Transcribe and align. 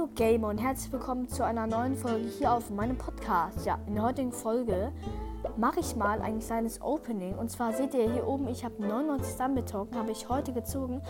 Hallo 0.00 0.12
Gamer 0.14 0.48
und 0.48 0.56
herzlich 0.56 0.90
willkommen 0.92 1.28
zu 1.28 1.44
einer 1.44 1.66
neuen 1.66 1.94
Folge 1.94 2.26
hier 2.38 2.54
auf 2.54 2.70
meinem 2.70 2.96
Podcast. 2.96 3.66
Ja, 3.66 3.78
in 3.86 3.96
der 3.96 4.04
heutigen 4.04 4.32
Folge 4.32 4.92
mache 5.58 5.80
ich 5.80 5.94
mal 5.94 6.22
ein 6.22 6.38
kleines 6.38 6.80
Opening. 6.80 7.34
Und 7.34 7.50
zwar 7.50 7.74
seht 7.74 7.92
ihr 7.92 8.10
hier 8.10 8.26
oben, 8.26 8.48
ich 8.48 8.64
habe 8.64 8.82
99 8.82 9.34
Stumble 9.34 9.62
Token, 9.62 9.98
habe 9.98 10.10
ich 10.10 10.26
heute 10.30 10.54
gezogen 10.54 11.02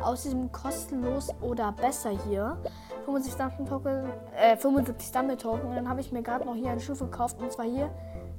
aus 0.00 0.22
diesem 0.22 0.52
kostenlos 0.52 1.30
oder 1.40 1.72
besser 1.72 2.10
hier. 2.10 2.56
75 3.06 3.32
Stumble 3.34 3.64
Token, 3.66 4.12
äh, 4.36 4.56
75 4.56 5.08
Stumble 5.08 5.36
Token. 5.36 5.68
Und 5.68 5.74
dann 5.74 5.88
habe 5.88 6.00
ich 6.00 6.12
mir 6.12 6.22
gerade 6.22 6.44
noch 6.44 6.54
hier 6.54 6.70
eine 6.70 6.80
Stufe 6.80 7.06
gekauft 7.06 7.42
und 7.42 7.50
zwar 7.50 7.64
hier 7.64 7.90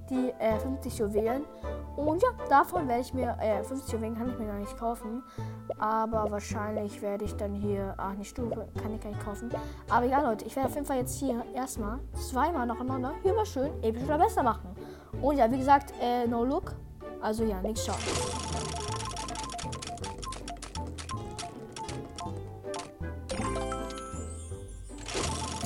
die 0.10 0.32
äh, 0.40 0.58
50 0.60 0.98
Juwelen. 0.98 1.46
Und 1.96 2.22
ja, 2.22 2.30
davon 2.50 2.88
werde 2.88 3.02
ich 3.02 3.14
mir, 3.14 3.36
äh, 3.42 3.64
50 3.64 3.94
Juwelen 3.94 4.16
kann 4.16 4.30
ich 4.30 4.38
mir 4.38 4.46
gar 4.46 4.60
nicht 4.60 4.78
kaufen. 4.78 5.24
Aber 5.80 6.30
wahrscheinlich 6.30 7.02
werde 7.02 7.26
ich 7.26 7.36
dann 7.36 7.54
hier, 7.54 7.94
ach, 7.98 8.12
eine 8.12 8.24
Stufe 8.24 8.68
kann 8.82 8.94
ich 8.94 9.02
gar 9.02 9.10
nicht 9.10 9.24
kaufen. 9.24 9.50
Aber 9.90 10.06
egal, 10.06 10.24
Leute, 10.24 10.46
ich 10.46 10.56
werde 10.56 10.70
auf 10.70 10.76
jeden 10.76 10.86
Fall 10.86 10.98
jetzt 10.98 11.18
hier 11.18 11.44
erstmal 11.56 12.00
zweimal 12.14 12.66
nacheinander 12.66 13.14
hier 13.24 13.34
mal 13.34 13.46
schön 13.46 13.72
episch 13.84 14.04
oder 14.04 14.18
besser 14.18 14.44
machen. 14.44 14.70
Und 15.22 15.38
ja, 15.38 15.52
wie 15.52 15.58
gesagt, 15.58 15.94
äh, 16.02 16.28
no 16.28 16.44
look. 16.44 16.74
Also 17.22 17.44
ja, 17.44 17.62
nichts 17.62 17.86
schauen. 17.86 17.98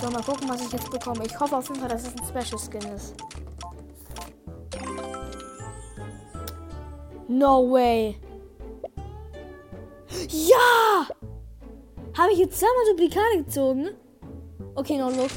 So, 0.02 0.09
mal 0.09 0.23
gucken, 0.23 0.49
was 0.49 0.61
ich 0.66 0.71
jetzt 0.71 0.89
bekomme. 0.89 1.25
Ich 1.25 1.39
hoffe 1.39 1.58
auf 1.58 1.67
jeden 1.67 1.80
Fall, 1.80 1.89
dass 1.89 2.08
es 2.08 2.16
ein 2.16 2.25
Special 2.25 2.59
Skin 2.59 2.91
ist. 2.94 3.16
No 7.41 7.63
way. 7.63 8.18
Ja! 10.30 11.08
Habe 12.16 12.33
ich 12.33 12.38
jetzt 12.38 12.59
zweimal 12.59 12.86
Duplikate 12.92 13.44
gezogen? 13.44 13.89
Okay, 14.75 15.00
no 15.00 15.09
look. 15.09 15.31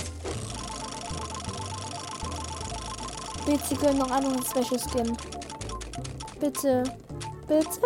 Bitte, 3.46 3.64
Sie 3.66 3.74
können 3.76 4.00
noch 4.00 4.10
einen 4.10 4.38
Special 4.42 4.78
Skin. 4.78 5.16
Bitte. 6.38 6.82
Bitte. 7.48 7.80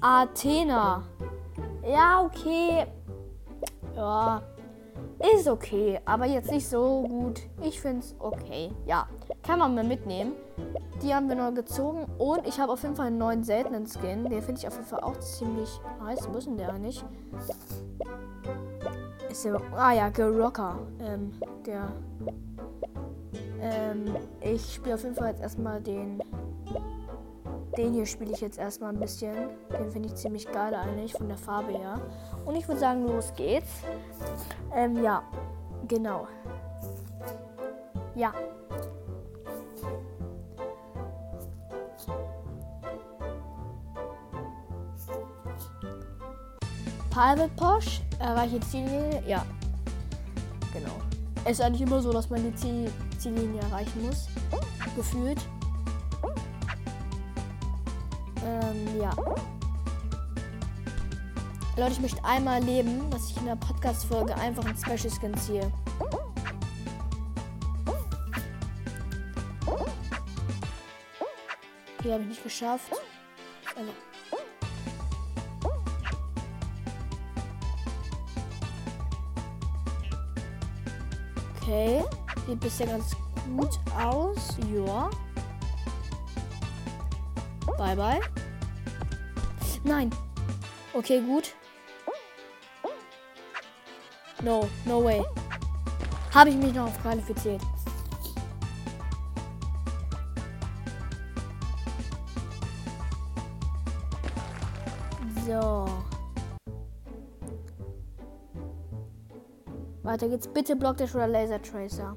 Athena. 0.00 1.02
Ja, 1.84 2.22
okay. 2.22 2.86
Ja. 3.96 4.40
Ist 5.36 5.48
okay, 5.48 6.00
aber 6.04 6.26
jetzt 6.26 6.50
nicht 6.50 6.68
so 6.68 7.02
gut. 7.08 7.40
Ich 7.62 7.80
finde 7.80 8.00
es 8.00 8.14
okay. 8.18 8.70
Ja, 8.86 9.08
kann 9.42 9.58
man 9.58 9.74
mal 9.74 9.84
mitnehmen. 9.84 10.32
Die 11.02 11.14
haben 11.14 11.28
wir 11.28 11.36
noch 11.36 11.52
gezogen 11.54 12.06
und 12.18 12.46
ich 12.46 12.58
habe 12.58 12.72
auf 12.72 12.82
jeden 12.82 12.94
Fall 12.94 13.06
einen 13.06 13.18
neuen 13.18 13.42
seltenen 13.42 13.86
Skin. 13.86 14.24
Den 14.24 14.42
finde 14.42 14.60
ich 14.60 14.66
auf 14.66 14.74
jeden 14.74 14.86
Fall 14.86 15.00
auch 15.00 15.18
ziemlich 15.18 15.80
nice. 16.00 16.28
Wo 16.30 16.38
ist 16.38 16.46
denn 16.46 16.56
der 16.56 16.72
nicht? 16.74 17.04
Ist 19.30 19.44
der. 19.44 19.60
Ah 19.76 19.92
ja, 19.92 20.08
Gerocker. 20.10 20.78
Ähm, 21.00 21.32
der. 21.66 21.88
Ähm, 23.60 24.16
ich 24.40 24.74
spiele 24.74 24.94
auf 24.94 25.02
jeden 25.02 25.14
Fall 25.14 25.30
jetzt 25.30 25.42
erstmal 25.42 25.80
den. 25.80 26.22
Den 27.76 27.92
hier 27.92 28.06
spiele 28.06 28.32
ich 28.32 28.40
jetzt 28.40 28.58
erstmal 28.58 28.92
ein 28.92 29.00
bisschen. 29.00 29.34
Den 29.76 29.90
finde 29.90 30.08
ich 30.08 30.14
ziemlich 30.14 30.50
geil 30.52 30.74
eigentlich 30.74 31.12
von 31.12 31.26
der 31.28 31.38
Farbe 31.38 31.72
her. 31.72 32.00
Und 32.44 32.54
ich 32.54 32.68
würde 32.68 32.80
sagen, 32.80 33.06
los 33.06 33.32
geht's. 33.34 33.82
Ähm, 34.74 35.02
ja, 35.02 35.22
genau. 35.86 36.26
Ja. 38.14 38.32
Private 47.10 47.48
Posh, 47.56 48.00
erreiche 48.18 48.58
Ziellinie, 48.60 49.22
ja. 49.24 49.46
Genau. 50.72 50.90
Es 51.44 51.52
ist 51.52 51.60
eigentlich 51.60 51.82
immer 51.82 52.00
so, 52.00 52.12
dass 52.12 52.28
man 52.28 52.42
die 52.42 52.54
Ziel 52.56 52.90
Ziellinie 53.18 53.60
erreichen 53.62 54.04
muss. 54.04 54.28
Gefühlt. 54.96 55.38
Ähm, 58.44 59.00
ja. 59.00 59.10
Leute, 61.76 61.90
ich 61.90 62.00
möchte 62.00 62.24
einmal 62.24 62.60
erleben, 62.60 63.10
dass 63.10 63.30
ich 63.30 63.36
in 63.36 63.46
der 63.46 63.56
Podcast-Folge 63.56 64.32
einfach 64.36 64.64
ein 64.64 64.76
Special 64.76 65.10
Skin 65.10 65.36
ziehe. 65.38 65.72
Okay, 71.98 72.12
habe 72.12 72.22
ich 72.22 72.28
nicht 72.28 72.44
geschafft. 72.44 72.92
Also. 73.74 73.90
Okay. 81.60 82.04
Sieht 82.46 82.60
bisher 82.60 82.86
ganz 82.86 83.16
gut 83.56 83.80
aus. 83.98 84.56
Ja. 84.72 85.10
Bye, 87.76 87.96
bye. 87.96 88.20
Nein. 89.82 90.10
Okay, 90.92 91.20
gut. 91.20 91.52
No, 94.44 94.68
no 94.84 95.02
way. 95.02 95.24
Habe 96.34 96.50
ich 96.50 96.56
mich 96.56 96.74
noch 96.74 96.88
auf 96.88 97.00
qualifiziert. 97.00 97.62
So. 105.46 105.86
Weiter 110.02 110.28
geht's. 110.28 110.46
Bitte 110.46 110.76
Block 110.76 110.98
Dash 110.98 111.14
oder 111.14 111.26
Laser 111.26 111.62
Tracer. 111.62 112.14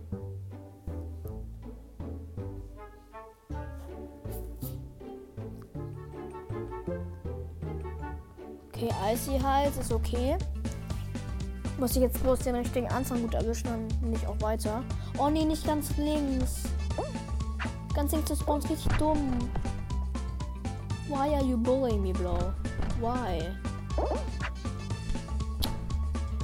Okay, 8.67 8.89
Icy 9.13 9.39
Hals 9.39 9.77
ist 9.77 9.93
okay. 9.93 10.37
Muss 11.77 11.95
ich 11.95 12.01
jetzt 12.01 12.21
bloß 12.23 12.39
den 12.39 12.55
richtigen 12.55 12.87
Anfang 12.87 13.21
gut 13.21 13.35
erwischen, 13.35 13.67
dann 13.67 13.87
bin 14.01 14.13
ich 14.13 14.25
auch 14.25 14.39
weiter. 14.41 14.83
Oh 15.17 15.29
nee, 15.29 15.45
nicht 15.45 15.65
ganz 15.65 15.95
links. 15.97 16.63
Ganz 17.93 18.11
links 18.11 18.29
des 18.29 18.39
Spawns 18.39 18.69
richtig 18.69 18.91
dumm. 18.97 19.37
Why 21.07 21.35
are 21.35 21.43
you 21.43 21.57
bullying 21.57 22.01
me, 22.01 22.13
bro? 22.13 22.37
Why? 22.99 23.43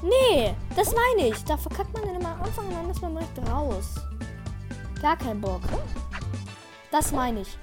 Nee, 0.03 0.53
das 0.75 0.93
meine 0.93 1.29
ich. 1.29 1.43
Da 1.45 1.57
verkackt 1.57 1.93
man 1.93 2.03
dann 2.03 2.15
immer 2.15 2.33
am 2.33 2.43
Anfang 2.43 2.67
und 2.67 2.73
dann 2.75 2.89
ist 2.89 3.01
man 3.01 3.13
direkt 3.15 3.49
raus. 3.49 3.95
Gar 5.01 5.17
kein 5.17 5.41
Bock. 5.41 5.61
Das 6.91 7.11
meine 7.11 7.41
ich. 7.41 7.57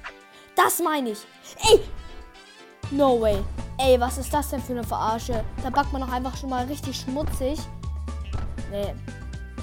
Das 0.56 0.80
meine 0.80 1.10
ich. 1.10 1.26
Ey! 1.70 1.80
No 2.90 3.20
way. 3.20 3.38
Ey, 3.82 3.98
was 3.98 4.18
ist 4.18 4.32
das 4.34 4.50
denn 4.50 4.60
für 4.60 4.72
eine 4.72 4.84
Verarsche? 4.84 5.42
Da 5.62 5.70
backt 5.70 5.90
man 5.90 6.02
doch 6.02 6.12
einfach 6.12 6.36
schon 6.36 6.50
mal 6.50 6.66
richtig 6.66 7.00
schmutzig. 7.00 7.58
Nee, 8.70 8.94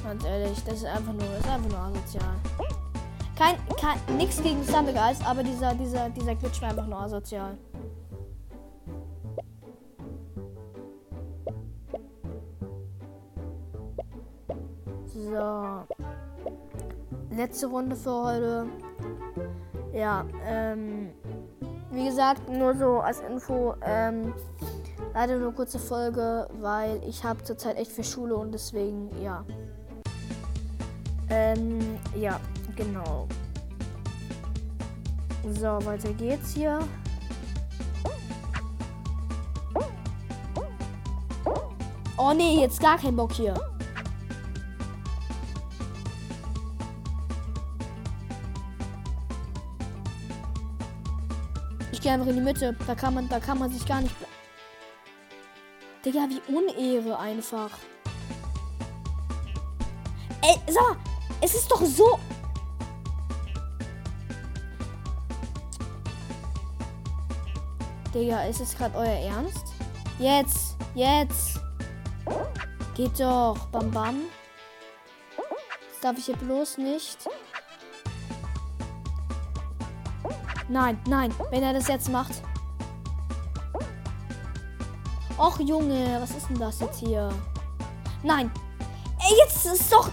ganz 0.03 0.25
ehrlich, 0.25 0.63
das 0.63 0.78
ist 0.78 0.85
einfach 0.85 1.13
nur, 1.13 1.22
das 1.22 1.39
ist 1.41 1.50
einfach 1.50 1.69
nur 1.69 1.79
asozial. 1.79 2.35
Kein, 3.38 3.56
kein, 3.79 4.17
nix 4.17 4.41
gegen 4.41 4.66
Thundergeist, 4.66 5.23
aber 5.23 5.44
dieser, 5.44 5.75
dieser, 5.75 6.09
dieser 6.09 6.33
Glitch 6.33 6.59
war 6.63 6.69
einfach 6.69 6.88
nur 6.88 7.00
asozial. 7.00 7.59
So. 15.13 15.85
Letzte 17.29 17.67
Runde 17.67 17.95
für 17.95 18.23
heute. 18.23 18.66
Ja, 19.94 20.25
ähm. 20.44 21.12
Wie 21.97 22.05
gesagt, 22.05 22.47
nur 22.47 22.75
so 22.75 22.99
als 22.99 23.21
Info, 23.21 23.73
ähm, 23.83 24.31
leider 25.15 25.35
nur 25.38 25.51
kurze 25.51 25.79
Folge, 25.79 26.47
weil 26.61 27.01
ich 27.03 27.23
habe 27.23 27.44
zurzeit 27.44 27.75
echt 27.75 27.91
viel 27.91 28.03
Schule 28.03 28.35
und 28.35 28.51
deswegen, 28.51 29.09
ja. 29.19 29.44
Ähm, 31.31 31.97
ja, 32.13 32.39
genau. 32.75 33.27
So, 35.59 35.83
weiter 35.88 36.13
geht's 36.13 36.53
hier. 36.53 36.77
Oh 42.15 42.31
nee, 42.31 42.61
jetzt 42.61 42.79
gar 42.79 42.99
kein 42.99 43.15
Bock 43.15 43.31
hier. 43.31 43.55
Ich 51.97 52.03
gehe 52.03 52.11
einfach 52.11 52.27
in 52.27 52.35
die 52.35 52.41
Mitte. 52.41 52.75
Da 52.85 52.94
kann 52.94 53.15
man, 53.15 53.27
da 53.27 53.39
kann 53.39 53.57
man 53.57 53.71
sich 53.71 53.83
gar 53.83 54.01
nicht. 54.01 54.13
Digga, 56.05 56.27
wie 56.29 56.53
Unehre 56.53 57.17
einfach. 57.17 57.71
Ey, 60.44 60.59
mal, 60.71 60.95
es 61.41 61.55
ist 61.55 61.71
doch 61.71 61.83
so. 61.83 62.19
Digga, 68.13 68.44
ist 68.44 68.61
es 68.61 68.77
gerade 68.77 68.95
euer 68.95 69.31
Ernst? 69.31 69.73
Jetzt. 70.19 70.77
Jetzt. 70.94 71.59
Geht 72.94 73.19
doch. 73.19 73.57
Bam, 73.71 73.89
bam. 73.89 74.21
Das 75.35 75.99
darf 75.99 76.17
ich 76.19 76.25
hier 76.25 76.38
bloß 76.38 76.77
nicht. 76.77 77.27
Nein, 80.69 81.00
nein. 81.08 81.34
Wenn 81.50 81.64
er 81.64 81.74
das 81.74 81.88
jetzt 81.88 82.10
macht. 82.10 82.42
Och, 85.38 85.60
Junge. 85.60 86.19
Was 86.22 86.31
ist 86.31 86.50
denn 86.50 86.60
das 86.60 86.80
jetzt 86.80 87.00
hier? 87.00 87.30
Nein. 88.24 88.52
Ey, 89.19 89.38
jetzt 89.44 89.66
ist 89.66 89.92
doch... 89.92 90.10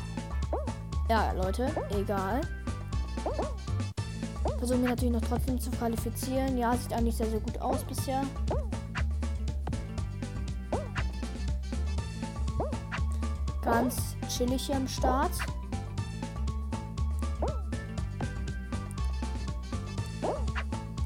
Ja, 1.08 1.32
Leute. 1.32 1.70
Egal. 1.90 2.40
Versuchen 4.58 4.82
wir 4.82 4.90
natürlich 4.90 5.14
noch 5.14 5.28
trotzdem 5.28 5.60
zu 5.60 5.70
qualifizieren. 5.72 6.56
Ja, 6.56 6.74
sieht 6.76 6.92
eigentlich 6.92 7.16
sehr, 7.16 7.28
sehr 7.28 7.40
gut 7.40 7.60
aus 7.60 7.82
bisher. 7.84 8.22
Ganz 13.62 14.16
chillig 14.28 14.66
hier 14.66 14.76
am 14.76 14.86
Start. 14.86 15.32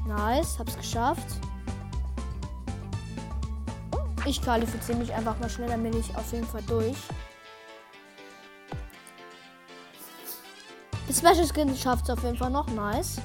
Nice, 0.09 0.57
hab's 0.57 0.75
geschafft. 0.75 1.27
Ich 4.25 4.41
qualifiziere 4.41 4.97
mich 4.97 5.13
einfach 5.13 5.39
mal 5.39 5.49
schnell, 5.49 5.69
dann 5.69 5.83
bin 5.83 5.97
ich 5.97 6.15
auf 6.15 6.31
jeden 6.33 6.47
Fall 6.47 6.63
durch. 6.63 6.97
Der 11.07 11.13
Special 11.13 11.47
Skin 11.47 11.75
schafft 11.75 12.05
es 12.05 12.09
auf 12.09 12.23
jeden 12.23 12.37
Fall 12.37 12.49
noch. 12.49 12.67
Nice. 12.69 13.21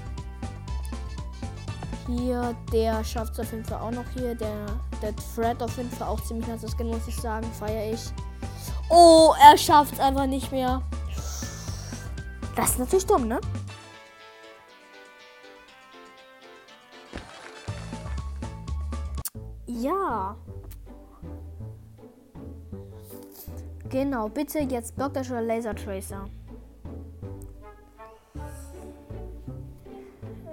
Hier, 2.06 2.54
der 2.70 3.02
schafft 3.02 3.32
es 3.32 3.40
auf 3.40 3.50
jeden 3.50 3.64
Fall 3.64 3.80
auch 3.80 3.90
noch 3.90 4.04
hier. 4.14 4.34
Der, 4.34 4.66
der 5.00 5.14
Thread 5.34 5.62
auf 5.62 5.76
jeden 5.78 5.90
Fall 5.90 6.08
auch 6.08 6.20
ziemlich 6.22 6.46
nice 6.46 6.70
Skin, 6.76 6.88
muss 6.88 7.08
ich 7.08 7.16
sagen. 7.16 7.50
Feiere 7.58 7.92
ich. 7.92 8.12
Oh, 8.90 9.32
er 9.42 9.56
schafft 9.56 9.94
es 9.94 10.00
einfach 10.00 10.26
nicht 10.26 10.52
mehr. 10.52 10.82
Das 12.56 12.70
ist 12.70 12.78
natürlich 12.78 13.06
dumm, 13.06 13.26
ne? 13.26 13.40
Ja. 19.80 20.36
Genau, 23.90 24.28
bitte 24.28 24.60
jetzt 24.60 24.94
Blockdash 24.96 25.30
oder 25.30 25.42
Laser 25.42 25.74
Tracer. 25.74 26.24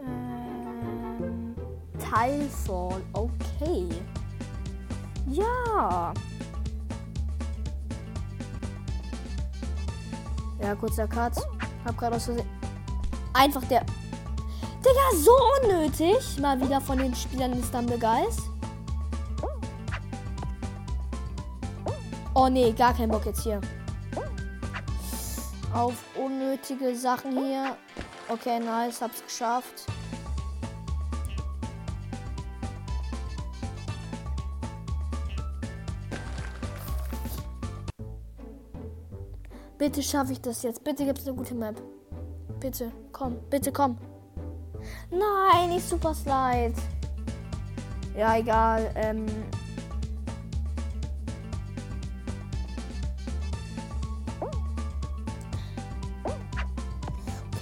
Ähm, 0.04 1.56
Teilfall, 2.00 3.02
okay. 3.14 3.88
Ja. 5.28 6.14
Ja, 10.62 10.76
kurzer 10.76 11.08
Cut. 11.08 11.34
Hab 11.86 11.98
gerade 11.98 12.16
aus 12.16 12.26
Versehen. 12.26 12.48
Einfach 13.34 13.64
der. 13.66 13.86
Digga, 14.80 15.16
so 15.16 15.32
unnötig. 15.64 16.40
Mal 16.40 16.60
wieder 16.60 16.82
von 16.82 16.98
den 16.98 17.14
Spielern 17.16 17.54
des 17.54 17.72
Dumbleguys. 17.72 18.51
Oh 22.34 22.48
nee, 22.48 22.72
gar 22.72 22.94
kein 22.94 23.10
Bock 23.10 23.26
jetzt 23.26 23.44
hier. 23.44 23.60
Auf 25.74 25.96
unnötige 26.16 26.96
Sachen 26.96 27.32
hier. 27.32 27.76
Okay, 28.30 28.60
nice, 28.60 29.02
hab's 29.02 29.24
geschafft. 29.24 29.86
Bitte 39.78 40.04
schaffe 40.04 40.34
ich 40.34 40.42
das 40.42 40.62
jetzt. 40.62 40.84
Bitte 40.84 41.06
gibt's 41.06 41.28
eine 41.28 41.36
gute 41.36 41.56
Map. 41.56 41.82
Bitte, 42.60 42.92
komm, 43.12 43.40
bitte 43.50 43.72
komm. 43.72 43.98
Nein, 45.10 45.70
nicht 45.70 45.90
Super 45.90 46.14
Slide. 46.14 46.76
Ja, 48.16 48.38
egal. 48.38 48.92
Ähm, 48.96 49.26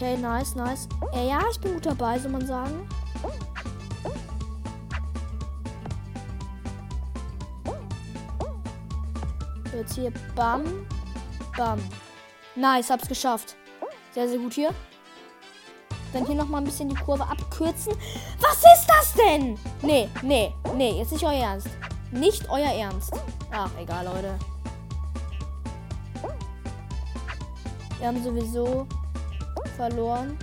Okay, 0.02 0.16
nice, 0.16 0.56
nice. 0.56 0.88
Äh, 1.12 1.28
ja, 1.28 1.42
ich 1.52 1.60
bin 1.60 1.74
gut 1.74 1.86
dabei, 1.86 2.18
soll 2.18 2.32
man 2.32 2.48
sagen. 2.48 2.88
Jetzt 9.76 9.96
hier 9.96 10.14
bam, 10.38 10.64
bam. 11.58 11.80
Nice, 12.56 12.90
hab's 12.90 13.10
geschafft. 13.10 13.58
Sehr, 14.14 14.30
sehr 14.30 14.40
gut 14.40 14.54
hier. 14.54 14.74
Dann 16.14 16.26
hier 16.26 16.36
nochmal 16.36 16.62
ein 16.62 16.66
bisschen 16.66 16.88
die 16.88 16.96
Kurve 16.96 17.24
abkürzen. 17.24 17.92
Was 18.40 18.58
ist 18.58 18.88
das 18.88 19.14
denn? 19.16 19.60
Nee, 19.82 20.08
nee, 20.22 20.54
nee, 20.76 20.98
jetzt 20.98 21.12
nicht 21.12 21.26
euer 21.26 21.34
Ernst. 21.34 21.68
Nicht 22.12 22.50
euer 22.50 22.72
Ernst. 22.72 23.12
Ach, 23.52 23.70
egal, 23.78 24.06
Leute. 24.06 24.40
Wir 28.00 28.08
haben 28.08 28.24
sowieso 28.24 28.88
verloren. 29.80 30.38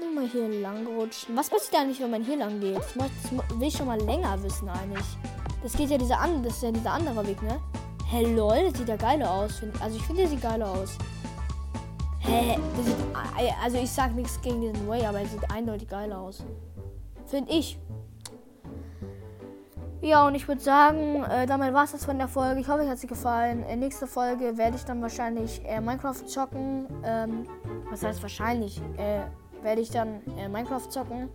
Nur 0.00 0.10
mal 0.14 0.26
hier 0.26 0.48
lang 0.48 0.86
rutschen. 0.86 1.36
Was 1.36 1.50
passiert 1.50 1.82
eigentlich, 1.82 2.00
wenn 2.00 2.10
man 2.10 2.24
hier 2.24 2.38
lang 2.38 2.58
geht? 2.60 2.76
Das 2.76 2.96
will 3.60 3.68
ich 3.68 3.76
schon 3.76 3.88
mal 3.88 4.00
länger 4.00 4.42
wissen 4.42 4.66
eigentlich. 4.70 5.04
Das 5.62 5.74
geht 5.74 5.90
ja 5.90 5.98
dieser 5.98 6.18
an, 6.18 6.42
das 6.42 6.54
ist 6.54 6.62
ja 6.62 6.70
dieser 6.70 6.92
andere 6.92 7.26
Weg, 7.26 7.42
ne? 7.42 7.60
Hä, 8.06 8.24
hey, 8.24 8.34
lol, 8.34 8.70
das 8.70 8.78
sieht 8.78 8.88
ja 8.88 8.96
geil 8.96 9.22
aus. 9.22 9.60
Also 9.82 9.98
ich 9.98 10.02
finde, 10.04 10.22
der 10.22 10.30
sieht 10.30 10.40
geil 10.40 10.62
aus. 10.62 10.96
Hä, 12.20 12.58
das 12.74 12.86
sieht, 12.86 12.96
also 13.62 13.76
ich 13.76 13.90
sag 13.90 14.14
nichts 14.14 14.40
gegen 14.40 14.62
diesen 14.62 14.88
Way, 14.88 15.04
aber 15.04 15.20
er 15.20 15.26
sieht 15.26 15.50
eindeutig 15.50 15.88
geil 15.88 16.10
aus. 16.10 16.42
Finde 17.26 17.52
ich. 17.52 17.78
Ja, 20.00 20.26
und 20.26 20.36
ich 20.36 20.46
würde 20.46 20.60
sagen, 20.60 21.24
äh, 21.24 21.46
damit 21.46 21.74
war 21.74 21.84
es 21.84 21.92
das 21.92 22.04
von 22.04 22.18
der 22.18 22.28
Folge. 22.28 22.60
Ich 22.60 22.68
hoffe, 22.68 22.82
euch 22.82 22.88
hat 22.88 22.98
sie 22.98 23.08
gefallen. 23.08 23.64
In 23.64 23.80
nächster 23.80 24.06
Folge 24.06 24.56
werde 24.56 24.76
ich 24.76 24.84
dann 24.84 25.02
wahrscheinlich 25.02 25.60
äh, 25.64 25.80
Minecraft 25.80 26.24
zocken. 26.26 26.86
Ähm, 27.04 27.46
was 27.90 28.04
heißt 28.04 28.22
wahrscheinlich? 28.22 28.80
Äh, 28.96 29.22
werde 29.62 29.80
ich 29.80 29.90
dann 29.90 30.20
äh, 30.38 30.48
Minecraft 30.48 30.88
zocken. 30.88 31.28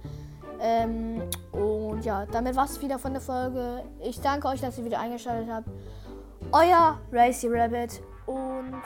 Ähm, 0.61 1.21
und 1.51 2.05
ja, 2.05 2.25
damit 2.27 2.55
war 2.55 2.65
es 2.65 2.81
wieder 2.81 2.97
von 2.99 3.11
der 3.11 3.21
Folge. 3.21 3.83
Ich 4.01 4.21
danke 4.21 4.47
euch, 4.47 4.61
dass 4.61 4.77
ihr 4.77 4.85
wieder 4.85 4.99
eingeschaltet 5.01 5.49
habt. 5.51 5.67
Euer 6.53 6.97
Racy 7.11 7.49
Rabbit 7.49 8.01
und 8.25 8.81